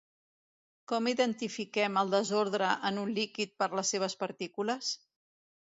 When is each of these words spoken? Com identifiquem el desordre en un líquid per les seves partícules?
Com 0.91 1.09
identifiquem 1.11 1.99
el 2.03 2.15
desordre 2.15 2.73
en 2.91 2.99
un 3.05 3.13
líquid 3.21 3.55
per 3.61 3.73
les 3.77 3.95
seves 3.97 4.21
partícules? 4.25 4.95